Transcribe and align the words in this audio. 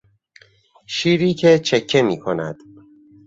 شیری 0.85 1.33
که 1.33 1.59
چکه 1.59 2.01
میکند. 2.01 2.57